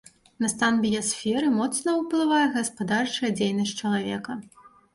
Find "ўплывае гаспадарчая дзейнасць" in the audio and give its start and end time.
1.99-3.77